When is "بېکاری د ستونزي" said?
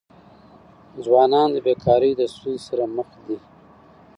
1.65-2.61